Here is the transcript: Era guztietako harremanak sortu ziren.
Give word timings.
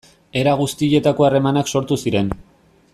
Era 0.43 0.53
guztietako 0.61 1.27
harremanak 1.27 1.69
sortu 1.75 1.99
ziren. 2.07 2.33